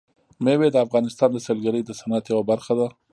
مېوې 0.43 0.67
د 0.71 0.77
افغانستان 0.85 1.29
د 1.33 1.37
سیلګرۍ 1.45 1.81
د 1.85 1.91
صنعت 1.99 2.23
یوه 2.31 2.43
برخه 2.51 2.73
ده. 2.79 2.87